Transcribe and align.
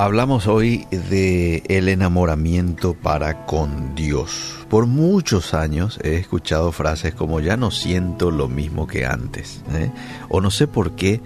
Hablamos 0.00 0.46
hoy 0.46 0.86
de 0.90 1.62
el 1.68 1.86
enamoramiento 1.90 2.94
para 2.94 3.44
con 3.44 3.94
Dios. 3.94 4.56
Por 4.70 4.86
muchos 4.86 5.52
años 5.52 6.00
he 6.02 6.14
escuchado 6.14 6.72
frases 6.72 7.14
como 7.14 7.38
ya 7.40 7.58
no 7.58 7.70
siento 7.70 8.30
lo 8.30 8.48
mismo 8.48 8.86
que 8.86 9.04
antes, 9.04 9.62
¿eh? 9.74 9.90
o 10.30 10.40
no 10.40 10.50
sé 10.50 10.66
por 10.66 10.96
qué, 10.96 11.20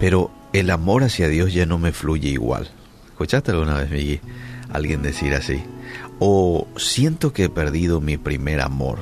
pero 0.00 0.32
el 0.52 0.70
amor 0.70 1.04
hacia 1.04 1.28
Dios 1.28 1.54
ya 1.54 1.66
no 1.66 1.78
me 1.78 1.92
fluye 1.92 2.30
igual. 2.30 2.68
¿Escuchaste 3.10 3.52
alguna 3.52 3.74
vez, 3.74 3.90
Miguel, 3.92 4.20
alguien 4.72 5.02
decir 5.02 5.32
así? 5.32 5.62
O 6.18 6.66
siento 6.76 7.32
que 7.32 7.44
he 7.44 7.48
perdido 7.48 8.00
mi 8.00 8.16
primer 8.16 8.60
amor. 8.60 8.98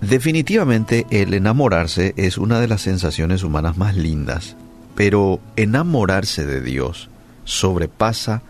Definitivamente 0.00 1.06
el 1.10 1.32
enamorarse 1.32 2.12
es 2.16 2.38
una 2.38 2.58
de 2.58 2.66
las 2.66 2.80
sensaciones 2.80 3.44
humanas 3.44 3.76
más 3.76 3.94
lindas 3.94 4.56
pero 4.94 5.40
enamorarse 5.56 6.44
de 6.46 6.60
Dios 6.60 7.08
sobrepasa 7.44 8.42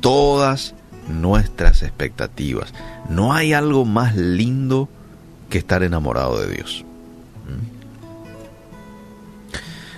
todas 0.00 0.74
nuestras 1.08 1.82
expectativas. 1.82 2.72
No 3.08 3.32
hay 3.32 3.52
algo 3.52 3.84
más 3.84 4.16
lindo 4.16 4.88
que 5.48 5.58
estar 5.58 5.82
enamorado 5.82 6.40
de 6.40 6.54
Dios. 6.54 6.84
¿Mm? 7.46 7.78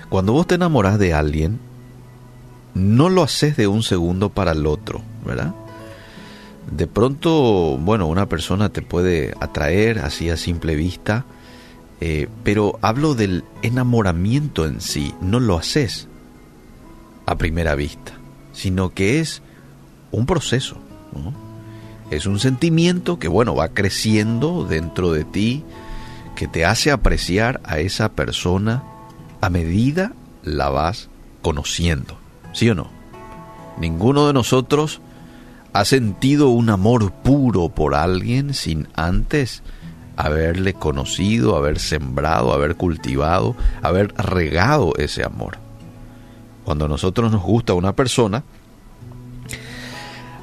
Cuando 0.08 0.32
vos 0.32 0.46
te 0.46 0.54
enamoras 0.56 0.98
de 0.98 1.14
alguien, 1.14 1.58
no 2.74 3.08
lo 3.08 3.22
haces 3.22 3.56
de 3.56 3.66
un 3.66 3.82
segundo 3.82 4.30
para 4.30 4.52
el 4.52 4.66
otro, 4.66 5.02
¿verdad? 5.24 5.54
De 6.70 6.86
pronto, 6.86 7.76
bueno, 7.78 8.06
una 8.06 8.28
persona 8.28 8.68
te 8.68 8.82
puede 8.82 9.34
atraer 9.40 9.98
así 10.00 10.30
a 10.30 10.36
simple 10.36 10.76
vista, 10.76 11.24
eh, 12.00 12.28
pero 12.44 12.78
hablo 12.80 13.14
del 13.14 13.44
enamoramiento 13.62 14.64
en 14.64 14.80
sí, 14.80 15.14
no 15.20 15.38
lo 15.38 15.58
haces 15.58 16.08
a 17.26 17.36
primera 17.36 17.74
vista, 17.74 18.12
sino 18.52 18.90
que 18.90 19.20
es 19.20 19.42
un 20.10 20.26
proceso, 20.26 20.78
es 22.10 22.26
un 22.26 22.40
sentimiento 22.40 23.18
que 23.18 23.28
bueno 23.28 23.54
va 23.54 23.68
creciendo 23.68 24.64
dentro 24.64 25.12
de 25.12 25.24
ti, 25.24 25.62
que 26.34 26.48
te 26.48 26.64
hace 26.64 26.90
apreciar 26.90 27.60
a 27.64 27.80
esa 27.80 28.12
persona 28.12 28.82
a 29.40 29.50
medida 29.50 30.12
la 30.42 30.70
vas 30.70 31.08
conociendo, 31.42 32.16
¿sí 32.52 32.70
o 32.70 32.74
no? 32.74 32.88
Ninguno 33.78 34.26
de 34.26 34.32
nosotros 34.32 35.00
ha 35.72 35.84
sentido 35.84 36.48
un 36.48 36.70
amor 36.70 37.12
puro 37.12 37.68
por 37.68 37.94
alguien 37.94 38.54
sin 38.54 38.88
antes 38.94 39.62
haberle 40.20 40.74
conocido, 40.74 41.56
haber 41.56 41.78
sembrado, 41.78 42.52
haber 42.52 42.76
cultivado, 42.76 43.56
haber 43.82 44.14
regado 44.14 44.92
ese 44.98 45.24
amor. 45.24 45.58
Cuando 46.64 46.84
a 46.84 46.88
nosotros 46.88 47.32
nos 47.32 47.42
gusta 47.42 47.74
una 47.74 47.94
persona, 47.94 48.44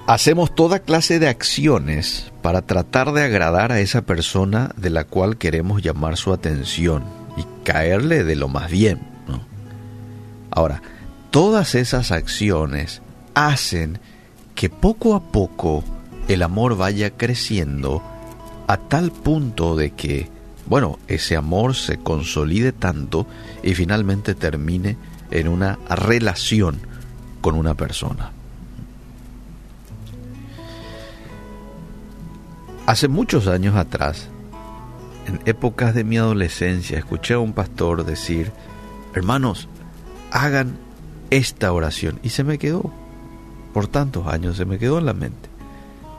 hacemos 0.07 0.55
toda 0.55 0.79
clase 0.79 1.19
de 1.19 1.27
acciones 1.27 2.31
para 2.41 2.61
tratar 2.61 3.11
de 3.13 3.23
agradar 3.23 3.71
a 3.71 3.79
esa 3.79 4.01
persona 4.01 4.71
de 4.77 4.89
la 4.89 5.03
cual 5.03 5.37
queremos 5.37 5.81
llamar 5.81 6.17
su 6.17 6.33
atención 6.33 7.03
y 7.35 7.45
caerle 7.63 8.23
de 8.23 8.35
lo 8.35 8.47
más 8.47 8.71
bien. 8.71 8.99
Ahora, 10.49 10.81
todas 11.29 11.75
esas 11.75 12.11
acciones 12.11 13.01
hacen 13.35 13.99
que 14.55 14.69
poco 14.69 15.13
a 15.13 15.31
poco 15.31 15.83
el 16.27 16.41
amor 16.41 16.75
vaya 16.75 17.11
creciendo 17.11 18.01
a 18.67 18.77
tal 18.77 19.11
punto 19.11 19.75
de 19.75 19.91
que, 19.91 20.29
bueno, 20.67 20.99
ese 21.07 21.35
amor 21.35 21.75
se 21.75 21.97
consolide 21.97 22.73
tanto 22.73 23.25
y 23.63 23.73
finalmente 23.73 24.35
termine 24.35 24.97
en 25.31 25.47
una 25.47 25.79
relación 25.89 26.79
con 27.41 27.55
una 27.55 27.73
persona. 27.73 28.31
Hace 32.85 33.07
muchos 33.07 33.47
años 33.47 33.75
atrás, 33.75 34.29
en 35.27 35.41
épocas 35.45 35.93
de 35.93 36.03
mi 36.03 36.17
adolescencia, 36.17 36.97
escuché 36.97 37.33
a 37.33 37.39
un 37.39 37.53
pastor 37.53 38.05
decir, 38.05 38.51
hermanos, 39.13 39.67
hagan 40.31 40.77
esta 41.29 41.71
oración. 41.73 42.19
Y 42.23 42.29
se 42.29 42.43
me 42.43 42.57
quedó, 42.57 42.93
por 43.73 43.87
tantos 43.87 44.27
años, 44.27 44.55
se 44.55 44.65
me 44.65 44.79
quedó 44.79 44.99
en 44.99 45.05
la 45.05 45.13
mente. 45.13 45.49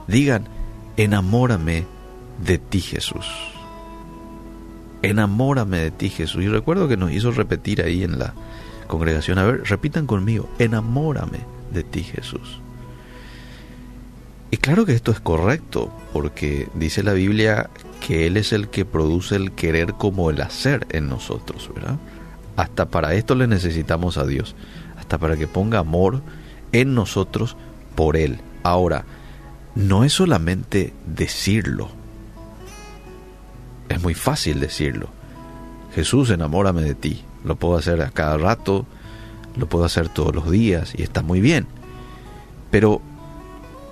Digan, 0.06 0.44
enamórame 0.96 1.86
de 2.44 2.58
ti 2.58 2.80
Jesús. 2.80 3.26
Enamórame 5.02 5.78
de 5.78 5.90
ti 5.90 6.08
Jesús. 6.08 6.42
Y 6.42 6.48
recuerdo 6.48 6.88
que 6.88 6.96
nos 6.96 7.12
hizo 7.12 7.30
repetir 7.30 7.82
ahí 7.82 8.02
en 8.04 8.18
la 8.18 8.34
congregación, 8.86 9.38
a 9.38 9.44
ver, 9.44 9.62
repitan 9.64 10.06
conmigo, 10.06 10.48
enamórame 10.58 11.40
de 11.72 11.84
ti 11.84 12.02
Jesús. 12.02 12.60
Y 14.50 14.56
claro 14.56 14.86
que 14.86 14.94
esto 14.94 15.12
es 15.12 15.20
correcto, 15.20 15.92
porque 16.12 16.68
dice 16.74 17.02
la 17.02 17.12
Biblia 17.12 17.68
que 18.06 18.26
Él 18.26 18.36
es 18.36 18.52
el 18.52 18.68
que 18.68 18.84
produce 18.84 19.36
el 19.36 19.52
querer 19.52 19.92
como 19.92 20.30
el 20.30 20.40
hacer 20.40 20.86
en 20.90 21.08
nosotros, 21.08 21.70
¿verdad? 21.74 21.98
Hasta 22.56 22.86
para 22.86 23.14
esto 23.14 23.34
le 23.34 23.46
necesitamos 23.46 24.16
a 24.16 24.24
Dios, 24.24 24.56
hasta 24.98 25.18
para 25.18 25.36
que 25.36 25.46
ponga 25.46 25.80
amor 25.80 26.22
en 26.72 26.94
nosotros 26.94 27.56
por 27.94 28.16
Él. 28.16 28.40
Ahora, 28.62 29.04
no 29.74 30.02
es 30.02 30.14
solamente 30.14 30.94
decirlo, 31.06 31.90
es 33.98 34.04
muy 34.04 34.14
fácil 34.14 34.60
decirlo. 34.60 35.08
Jesús, 35.94 36.30
enamórame 36.30 36.82
de 36.82 36.94
ti. 36.94 37.24
Lo 37.44 37.56
puedo 37.56 37.76
hacer 37.76 38.00
a 38.02 38.10
cada 38.10 38.36
rato, 38.38 38.86
lo 39.56 39.68
puedo 39.68 39.84
hacer 39.84 40.08
todos 40.08 40.34
los 40.34 40.50
días 40.50 40.94
y 40.96 41.02
está 41.02 41.22
muy 41.22 41.40
bien. 41.40 41.66
Pero 42.70 43.02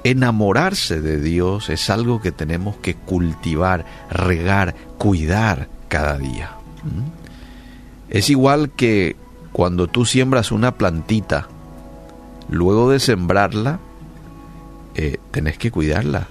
enamorarse 0.05 1.01
de 1.01 1.21
Dios 1.21 1.71
es 1.71 1.91
algo 1.91 2.21
que 2.21 2.31
tenemos 2.31 2.77
que 2.77 2.95
cultivar, 2.95 3.85
regar, 4.11 4.77
cuidar 4.99 5.69
cada 5.89 6.19
día. 6.19 6.53
¿Mm? 6.85 8.11
Es 8.11 8.31
igual 8.31 8.71
que 8.71 9.17
cuando 9.53 9.89
tú 9.89 10.05
siembras 10.05 10.53
una 10.53 10.77
plantita, 10.77 11.49
luego 12.49 12.91
de 12.91 13.01
sembrarla, 13.01 13.81
eh, 14.95 15.19
tenés 15.33 15.59
que 15.59 15.73
cuidarla, 15.73 16.29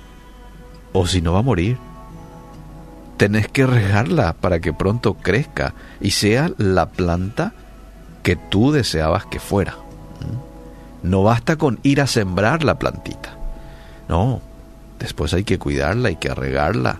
o 0.94 1.08
si 1.08 1.22
no 1.22 1.34
va 1.34 1.40
a 1.40 1.44
morir 1.44 1.78
tenés 3.18 3.48
que 3.48 3.66
regarla 3.66 4.34
para 4.34 4.60
que 4.60 4.74
pronto 4.74 5.16
crezca 5.16 5.74
y 6.02 6.12
sea 6.12 6.52
la 6.58 6.90
planta 6.90 7.54
que 8.24 8.36
tú 8.36 8.72
deseabas 8.72 9.26
que 9.26 9.40
fuera. 9.40 9.76
No 11.04 11.24
basta 11.24 11.56
con 11.56 11.80
ir 11.84 12.02
a 12.02 12.08
sembrar 12.08 12.64
la 12.64 12.80
plantita. 12.80 13.38
No, 14.10 14.42
después 15.00 15.34
hay 15.34 15.44
que 15.44 15.60
cuidarla, 15.60 16.10
hay 16.10 16.16
que 16.16 16.34
regarla. 16.34 17.00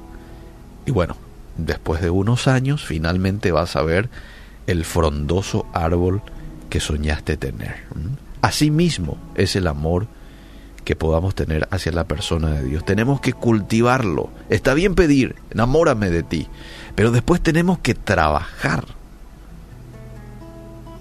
Y 0.86 0.92
bueno, 0.92 1.18
después 1.58 2.02
de 2.02 2.12
unos 2.12 2.48
años 2.48 2.86
finalmente 2.86 3.52
vas 3.52 3.76
a 3.76 3.82
ver 3.82 4.10
el 4.68 4.86
frondoso 4.86 5.66
árbol 5.74 6.22
que 6.70 6.80
soñaste 6.80 7.38
tener. 7.38 7.86
Asimismo 8.42 9.18
es 9.36 9.56
el 9.56 9.68
amor 9.68 10.08
que 10.86 10.96
podamos 10.96 11.36
tener 11.36 11.68
hacia 11.72 11.92
la 11.92 12.06
persona 12.06 12.52
de 12.52 12.64
Dios. 12.64 12.86
Tenemos 12.86 13.20
que 13.20 13.34
cultivarlo. 13.34 14.30
Está 14.50 14.74
bien 14.74 14.96
pedir, 14.96 15.36
enamórame 15.52 16.10
de 16.10 16.24
ti, 16.24 16.48
pero 16.96 17.12
después 17.12 17.42
tenemos 17.42 17.80
que 17.80 17.96
trabajar 17.96 18.86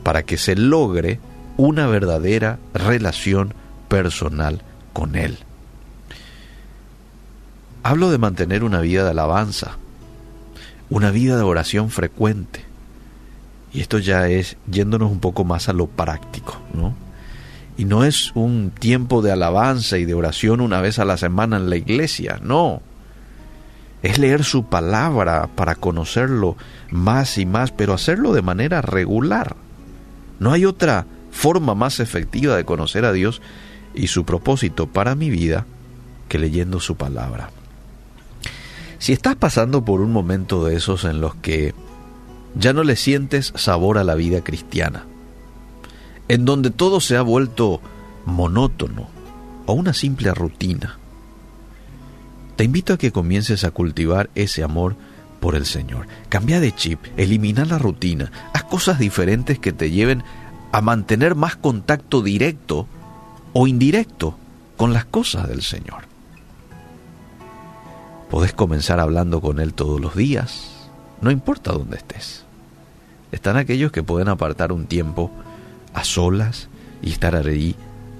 para 0.03 0.25
que 0.25 0.39
se 0.39 0.57
logre 0.57 1.21
una 1.57 1.87
verdadera 1.87 2.59
relación 2.73 3.55
personal 3.89 4.63
con 4.93 5.15
Él. 5.15 5.39
Hablo 7.83 8.11
de 8.11 8.19
mantener 8.19 8.65
una 8.65 8.81
vida 8.81 9.05
de 9.05 9.11
alabanza, 9.11 9.77
una 10.89 11.11
vida 11.11 11.37
de 11.37 11.43
oración 11.43 11.91
frecuente. 11.91 12.65
Y 13.73 13.81
esto 13.81 13.99
ya 13.99 14.29
es 14.29 14.57
yéndonos 14.67 15.11
un 15.11 15.21
poco 15.21 15.45
más 15.45 15.69
a 15.69 15.75
lo 15.75 15.87
práctico, 15.87 16.57
¿no? 16.73 17.04
Y 17.77 17.85
no 17.87 18.05
es 18.05 18.31
un 18.35 18.71
tiempo 18.71 19.21
de 19.21 19.33
alabanza 19.33 19.99
y 19.99 20.05
de 20.05 20.15
oración 20.15 20.61
una 20.61 20.81
vez 20.81 20.99
a 20.99 21.05
la 21.05 21.17
semana 21.17 21.57
en 21.57 21.71
la 21.71 21.77
iglesia, 21.77 22.39
no. 22.43 22.83
Es 24.03 24.19
leer 24.19 24.45
su 24.45 24.67
palabra 24.67 25.49
para 25.55 25.75
conocerlo 25.75 26.57
más 26.91 27.39
y 27.39 27.47
más, 27.47 27.73
pero 27.73 27.95
hacerlo 27.95 28.33
de 28.33 28.43
manera 28.43 28.83
regular. 28.83 29.57
No 30.39 30.53
hay 30.53 30.67
otra 30.67 31.07
forma 31.31 31.75
más 31.75 32.01
efectiva 32.01 32.57
de 32.57 32.65
conocer 32.65 33.05
a 33.05 33.13
Dios 33.13 33.41
y 33.95 34.09
su 34.09 34.25
propósito 34.25 34.87
para 34.87 35.15
mi 35.15 35.31
vida 35.31 35.67
que 36.29 36.39
leyendo 36.39 36.81
su 36.81 36.97
palabra. 36.97 37.51
Si 38.99 39.13
estás 39.13 39.37
pasando 39.37 39.85
por 39.85 40.01
un 40.01 40.13
momento 40.13 40.65
de 40.65 40.77
esos 40.77 41.05
en 41.05 41.21
los 41.21 41.35
que 41.35 41.75
ya 42.55 42.73
no 42.73 42.85
le 42.85 42.97
sientes 42.97 43.53
sabor 43.57 43.99
a 43.99 44.05
la 44.05 44.15
vida 44.15 44.43
cristiana, 44.43 45.07
en 46.29 46.45
donde 46.45 46.71
todo 46.71 47.01
se 47.01 47.17
ha 47.17 47.23
vuelto 47.23 47.81
monótono 48.25 49.09
o 49.67 49.73
una 49.73 49.95
simple 49.95 50.33
rutina. 50.33 50.99
Te 52.57 52.65
invito 52.65 52.95
a 52.95 52.99
que 52.99 53.13
comiences 53.13 53.65
a 53.65 53.71
cultivar 53.71 54.31
ese 54.35 54.63
amor 54.63 54.97
por 55.41 55.57
el 55.57 55.67
Señor. 55.67 56.07
Cambia 56.29 56.61
de 56.61 56.73
chip, 56.75 57.01
elimina 57.17 57.65
la 57.65 57.79
rutina, 57.79 58.31
haz 58.53 58.65
cosas 58.65 58.99
diferentes 58.99 59.59
que 59.59 59.73
te 59.73 59.91
lleven 59.91 60.23
a 60.73 60.81
mantener 60.81 61.35
más 61.35 61.57
contacto 61.57 62.23
directo 62.23 62.87
o 63.53 63.67
indirecto 63.67 64.39
con 64.77 64.93
las 64.93 65.05
cosas 65.05 65.49
del 65.49 65.63
Señor. 65.63 66.05
Podés 68.31 68.53
comenzar 68.53 69.01
hablando 69.01 69.41
con 69.41 69.61
Él 69.61 69.75
todos 69.75 70.01
los 70.01 70.17
días, 70.17 70.89
no 71.21 71.31
importa 71.31 71.73
dónde 71.73 71.97
estés. 71.97 72.45
Están 73.33 73.57
aquellos 73.57 73.93
que 73.93 74.03
pueden 74.03 74.29
apartar 74.29 74.73
un 74.73 74.87
tiempo 74.87 75.31
a 75.95 76.05
solas 76.05 76.69
y 77.03 77.13
estar 77.13 77.37
allí 77.37 77.77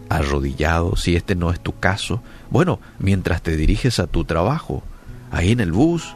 arrodillado, 0.09 0.97
si 0.97 1.17
este 1.17 1.35
no 1.35 1.51
es 1.51 1.61
tu 1.61 1.79
caso. 1.79 2.23
Bueno, 2.51 2.81
mientras 2.99 3.43
te 3.43 3.57
diriges 3.57 3.99
a 3.99 4.07
tu 4.07 4.25
trabajo, 4.25 4.83
ahí 5.31 5.53
en 5.53 5.61
el 5.61 5.73
bus, 5.73 6.15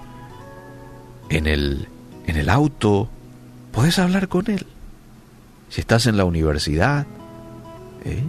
en 1.28 1.46
el, 1.46 1.88
en 2.26 2.37
el 2.37 2.49
auto, 2.49 3.08
puedes 3.72 3.99
hablar 3.99 4.28
con 4.28 4.50
Él. 4.50 4.66
Si 5.69 5.81
estás 5.81 6.06
en 6.06 6.16
la 6.16 6.25
universidad, 6.25 7.06
¿eh? 8.05 8.22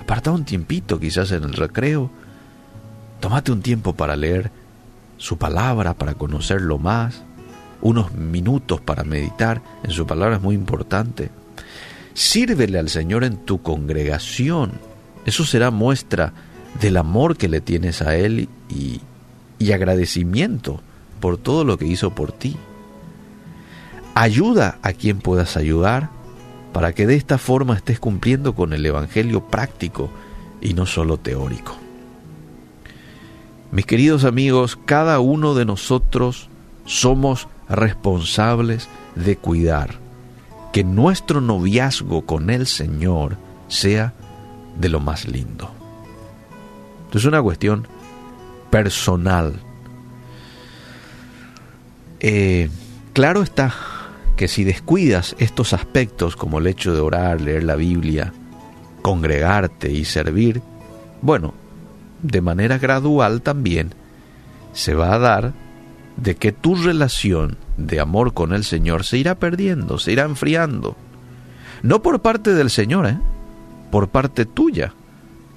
aparta 0.00 0.30
un 0.32 0.44
tiempito 0.44 0.98
quizás 0.98 1.30
en 1.32 1.44
el 1.44 1.54
recreo, 1.54 2.10
tómate 3.20 3.52
un 3.52 3.62
tiempo 3.62 3.94
para 3.94 4.16
leer 4.16 4.50
su 5.16 5.38
palabra, 5.38 5.94
para 5.94 6.14
conocerlo 6.14 6.78
más, 6.78 7.22
unos 7.82 8.12
minutos 8.12 8.80
para 8.80 9.04
meditar 9.04 9.62
en 9.84 9.90
su 9.90 10.06
palabra 10.06 10.36
es 10.36 10.42
muy 10.42 10.54
importante. 10.54 11.30
Sírvele 12.14 12.78
al 12.78 12.88
Señor 12.88 13.24
en 13.24 13.36
tu 13.36 13.62
congregación. 13.62 14.72
Eso 15.24 15.44
será 15.44 15.70
muestra 15.70 16.32
del 16.80 16.96
amor 16.96 17.36
que 17.36 17.48
le 17.48 17.60
tienes 17.60 18.02
a 18.02 18.16
Él 18.16 18.48
y, 18.68 19.00
y 19.58 19.72
agradecimiento 19.72 20.80
por 21.20 21.38
todo 21.38 21.64
lo 21.64 21.78
que 21.78 21.86
hizo 21.86 22.10
por 22.10 22.32
ti. 22.32 22.56
Ayuda 24.14 24.78
a 24.82 24.92
quien 24.92 25.18
puedas 25.18 25.56
ayudar 25.56 26.10
para 26.72 26.92
que 26.92 27.06
de 27.06 27.16
esta 27.16 27.38
forma 27.38 27.76
estés 27.76 28.00
cumpliendo 28.00 28.54
con 28.54 28.72
el 28.72 28.84
Evangelio 28.84 29.46
práctico 29.46 30.10
y 30.60 30.74
no 30.74 30.86
solo 30.86 31.16
teórico. 31.16 31.76
Mis 33.72 33.86
queridos 33.86 34.24
amigos, 34.24 34.78
cada 34.84 35.20
uno 35.20 35.54
de 35.54 35.64
nosotros 35.64 36.48
somos 36.86 37.46
responsables 37.68 38.88
de 39.14 39.36
cuidar 39.36 39.99
que 40.72 40.84
nuestro 40.84 41.40
noviazgo 41.40 42.22
con 42.22 42.50
el 42.50 42.66
Señor 42.66 43.36
sea 43.68 44.14
de 44.78 44.88
lo 44.88 45.00
más 45.00 45.26
lindo. 45.26 45.70
Es 47.12 47.24
una 47.24 47.42
cuestión 47.42 47.86
personal. 48.70 49.54
Eh, 52.20 52.68
claro 53.12 53.42
está 53.42 53.74
que 54.36 54.48
si 54.48 54.64
descuidas 54.64 55.34
estos 55.38 55.72
aspectos 55.72 56.36
como 56.36 56.58
el 56.58 56.66
hecho 56.66 56.94
de 56.94 57.00
orar, 57.00 57.40
leer 57.40 57.64
la 57.64 57.76
Biblia, 57.76 58.32
congregarte 59.02 59.90
y 59.90 60.04
servir, 60.04 60.62
bueno, 61.20 61.54
de 62.22 62.40
manera 62.40 62.78
gradual 62.78 63.42
también 63.42 63.94
se 64.72 64.94
va 64.94 65.14
a 65.14 65.18
dar 65.18 65.52
de 66.16 66.36
que 66.36 66.52
tu 66.52 66.74
relación 66.74 67.56
de 67.86 68.00
amor 68.00 68.34
con 68.34 68.52
el 68.52 68.64
Señor 68.64 69.04
se 69.04 69.18
irá 69.18 69.36
perdiendo, 69.36 69.98
se 69.98 70.12
irá 70.12 70.24
enfriando. 70.24 70.96
No 71.82 72.02
por 72.02 72.20
parte 72.20 72.54
del 72.54 72.70
Señor, 72.70 73.06
¿eh? 73.06 73.18
por 73.90 74.08
parte 74.08 74.44
tuya, 74.44 74.92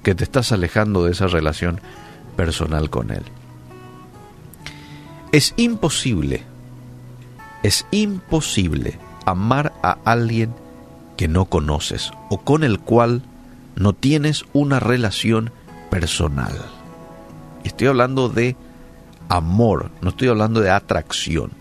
que 0.02 0.14
te 0.14 0.24
estás 0.24 0.52
alejando 0.52 1.04
de 1.04 1.12
esa 1.12 1.26
relación 1.26 1.80
personal 2.36 2.90
con 2.90 3.10
Él. 3.10 3.22
Es 5.32 5.54
imposible, 5.56 6.42
es 7.62 7.86
imposible 7.90 8.98
amar 9.26 9.72
a 9.82 9.98
alguien 10.04 10.54
que 11.16 11.28
no 11.28 11.46
conoces 11.46 12.10
o 12.30 12.38
con 12.38 12.64
el 12.64 12.80
cual 12.80 13.22
no 13.76 13.92
tienes 13.92 14.44
una 14.52 14.80
relación 14.80 15.50
personal. 15.90 16.52
Estoy 17.64 17.88
hablando 17.88 18.28
de 18.28 18.56
amor, 19.28 19.90
no 20.00 20.10
estoy 20.10 20.28
hablando 20.28 20.60
de 20.60 20.70
atracción. 20.70 21.52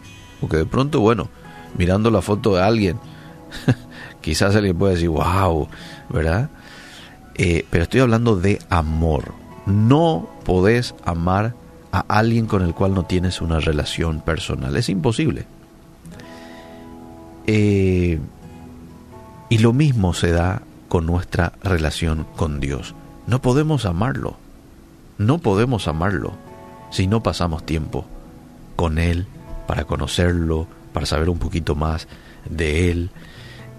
Porque 0.44 0.58
de 0.58 0.66
pronto, 0.66 1.00
bueno, 1.00 1.30
mirando 1.78 2.12
la 2.12 2.22
foto 2.22 2.54
de 2.54 2.62
alguien, 2.62 3.00
quizás 4.22 4.54
alguien 4.58 4.78
puede 4.78 4.96
decir, 4.96 5.08
wow, 5.08 5.70
¿verdad? 6.10 6.50
Eh, 7.36 7.66
pero 7.70 7.84
estoy 7.84 8.02
hablando 8.02 8.36
de 8.36 8.60
amor. 8.70 9.32
No 9.66 10.28
podés 10.44 10.96
amar 11.06 11.54
a 11.94 12.00
alguien 12.10 12.46
con 12.46 12.62
el 12.62 12.74
cual 12.74 12.94
no 12.94 13.06
tienes 13.06 13.40
una 13.40 13.62
relación 13.62 14.20
personal. 14.20 14.76
Es 14.76 14.90
imposible. 14.90 15.46
Eh, 17.48 18.20
y 19.48 19.58
lo 19.60 19.72
mismo 19.72 20.14
se 20.14 20.34
da 20.34 20.62
con 20.90 21.06
nuestra 21.06 21.54
relación 21.64 22.28
con 22.36 22.60
Dios. 22.60 22.96
No 23.28 23.42
podemos 23.42 23.86
amarlo. 23.86 24.36
No 25.18 25.38
podemos 25.38 25.88
amarlo 25.88 26.34
si 26.92 27.08
no 27.08 27.24
pasamos 27.24 27.66
tiempo 27.66 28.04
con 28.76 28.98
Él 28.98 29.26
para 29.68 29.86
conocerlo, 29.86 30.68
para 30.94 31.06
saber 31.06 31.30
un 31.30 31.40
poquito 31.40 31.76
más 31.76 32.08
de 32.50 32.92
Él, 32.92 33.10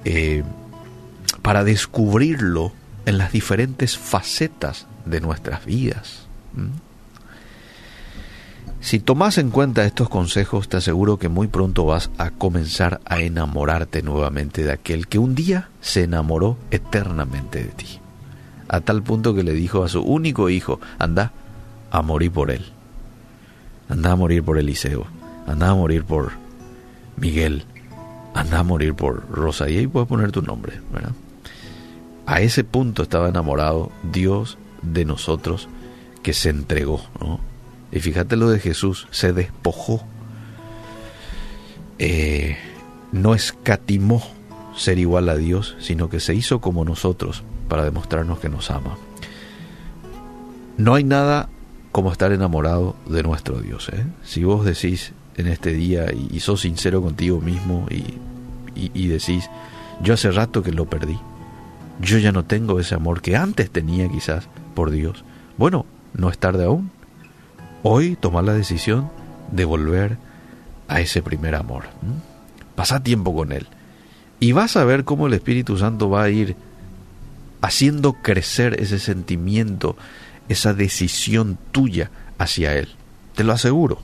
eh, 0.04 0.42
para 1.42 1.64
descubrirlo 1.64 2.72
en 3.06 3.18
las 3.18 3.32
diferentes 3.32 3.98
facetas 3.98 4.86
de 5.04 5.20
nuestras 5.20 5.64
vidas. 5.64 6.26
Si 8.80 9.00
tomas 9.00 9.38
en 9.38 9.50
cuenta 9.50 9.86
estos 9.86 10.10
consejos, 10.10 10.68
te 10.68 10.76
aseguro 10.76 11.18
que 11.18 11.30
muy 11.30 11.46
pronto 11.46 11.86
vas 11.86 12.10
a 12.18 12.30
comenzar 12.30 13.00
a 13.06 13.20
enamorarte 13.20 14.02
nuevamente 14.02 14.62
de 14.62 14.72
aquel 14.72 15.06
que 15.06 15.18
un 15.18 15.34
día 15.34 15.70
se 15.80 16.04
enamoró 16.04 16.58
eternamente 16.70 17.64
de 17.64 17.70
ti. 17.70 17.98
A 18.68 18.80
tal 18.80 19.02
punto 19.02 19.34
que 19.34 19.42
le 19.42 19.52
dijo 19.52 19.84
a 19.84 19.88
su 19.88 20.02
único 20.02 20.50
hijo, 20.50 20.80
anda 20.98 21.32
a 21.90 22.02
morir 22.02 22.30
por 22.30 22.50
él. 22.50 22.64
Anda 23.88 24.12
a 24.12 24.16
morir 24.16 24.42
por 24.42 24.58
Eliseo. 24.58 25.06
Anda 25.46 25.70
a 25.70 25.74
morir 25.74 26.04
por 26.04 26.32
Miguel. 27.16 27.64
Anda 28.34 28.60
a 28.60 28.62
morir 28.62 28.94
por 28.94 29.28
Rosa. 29.30 29.68
Y 29.68 29.78
ahí 29.78 29.86
puedes 29.86 30.08
poner 30.08 30.32
tu 30.32 30.42
nombre, 30.42 30.80
¿verdad? 30.92 31.12
A 32.26 32.40
ese 32.40 32.64
punto 32.64 33.02
estaba 33.02 33.28
enamorado 33.28 33.92
Dios 34.02 34.58
de 34.82 35.04
nosotros 35.04 35.68
que 36.22 36.32
se 36.32 36.48
entregó, 36.48 37.02
¿no? 37.20 37.40
Y 37.92 38.00
fíjate 38.00 38.36
lo 38.36 38.50
de 38.50 38.58
Jesús, 38.58 39.06
se 39.10 39.32
despojó. 39.32 40.02
Eh, 41.98 42.56
no 43.12 43.34
escatimó 43.34 44.22
ser 44.76 44.98
igual 44.98 45.28
a 45.28 45.36
Dios, 45.36 45.76
sino 45.78 46.08
que 46.08 46.18
se 46.18 46.34
hizo 46.34 46.60
como 46.60 46.84
nosotros 46.84 47.44
para 47.68 47.84
demostrarnos 47.84 48.40
que 48.40 48.48
nos 48.48 48.70
ama. 48.70 48.96
No 50.76 50.94
hay 50.94 51.04
nada 51.04 51.48
como 51.92 52.10
estar 52.10 52.32
enamorado 52.32 52.96
de 53.06 53.22
nuestro 53.22 53.60
Dios. 53.60 53.88
¿eh? 53.90 54.04
Si 54.24 54.42
vos 54.42 54.64
decís 54.64 55.12
en 55.36 55.46
este 55.48 55.72
día 55.72 56.06
y, 56.12 56.40
sos 56.40 56.60
sincero 56.62 57.02
contigo 57.02 57.40
mismo 57.40 57.86
y, 57.90 58.18
y 58.74 59.08
decís, 59.08 59.48
yo 60.02 60.14
hace 60.14 60.30
rato 60.30 60.62
que 60.62 60.72
lo 60.72 60.86
perdí, 60.86 61.18
yo 62.00 62.18
ya 62.18 62.32
no 62.32 62.44
tengo 62.44 62.80
ese 62.80 62.94
amor 62.94 63.22
que 63.22 63.36
antes 63.36 63.70
tenía 63.70 64.08
quizás 64.08 64.48
por 64.74 64.90
Dios. 64.90 65.24
Bueno, 65.56 65.86
no 66.12 66.30
es 66.30 66.38
tarde 66.38 66.64
aún. 66.64 66.90
Hoy 67.82 68.16
toma 68.16 68.42
la 68.42 68.54
decisión 68.54 69.10
de 69.52 69.64
volver 69.64 70.16
a 70.88 71.00
ese 71.00 71.22
primer 71.22 71.54
amor. 71.54 71.84
Pasa 72.74 73.02
tiempo 73.02 73.34
con 73.34 73.52
Él. 73.52 73.68
Y 74.40 74.52
vas 74.52 74.76
a 74.76 74.84
ver 74.84 75.04
cómo 75.04 75.26
el 75.26 75.34
Espíritu 75.34 75.78
Santo 75.78 76.10
va 76.10 76.24
a 76.24 76.30
ir 76.30 76.56
haciendo 77.60 78.14
crecer 78.14 78.80
ese 78.80 78.98
sentimiento 78.98 79.96
esa 80.48 80.74
decisión 80.74 81.58
tuya 81.72 82.10
hacia 82.38 82.76
Él. 82.76 82.88
Te 83.34 83.44
lo 83.44 83.52
aseguro. 83.52 84.00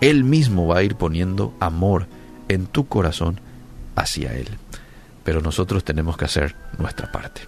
Él 0.00 0.24
mismo 0.24 0.66
va 0.66 0.78
a 0.78 0.82
ir 0.82 0.96
poniendo 0.96 1.54
amor 1.60 2.06
en 2.48 2.66
tu 2.66 2.86
corazón 2.86 3.40
hacia 3.96 4.34
Él. 4.34 4.48
Pero 5.24 5.40
nosotros 5.40 5.84
tenemos 5.84 6.16
que 6.16 6.24
hacer 6.24 6.56
nuestra 6.78 7.12
parte. 7.12 7.42